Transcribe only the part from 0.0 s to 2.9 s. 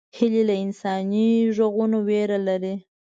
هیلۍ له انساني غږونو ویره لري